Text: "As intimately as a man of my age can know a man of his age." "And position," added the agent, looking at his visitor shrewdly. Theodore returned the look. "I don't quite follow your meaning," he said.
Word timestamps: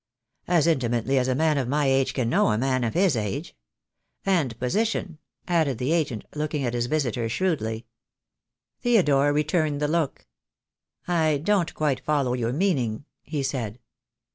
"As 0.47 0.65
intimately 0.65 1.19
as 1.19 1.27
a 1.27 1.35
man 1.35 1.59
of 1.59 1.67
my 1.67 1.85
age 1.85 2.15
can 2.15 2.27
know 2.27 2.47
a 2.47 2.57
man 2.57 2.83
of 2.83 2.95
his 2.95 3.15
age." 3.15 3.55
"And 4.25 4.57
position," 4.59 5.19
added 5.47 5.77
the 5.77 5.91
agent, 5.91 6.23
looking 6.33 6.65
at 6.65 6.73
his 6.73 6.87
visitor 6.87 7.29
shrewdly. 7.29 7.85
Theodore 8.79 9.31
returned 9.31 9.79
the 9.79 9.87
look. 9.87 10.25
"I 11.07 11.37
don't 11.37 11.71
quite 11.75 12.03
follow 12.03 12.33
your 12.33 12.51
meaning," 12.51 13.05
he 13.21 13.43
said. 13.43 13.77